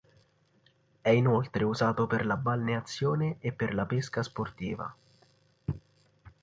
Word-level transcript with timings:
È 0.99 1.09
inoltre 1.09 1.63
usato 1.63 2.07
per 2.07 2.25
la 2.25 2.35
balneazione 2.35 3.35
e 3.39 3.51
per 3.51 3.75
la 3.75 3.85
pesca 3.85 4.23
sportiva. 4.23 4.91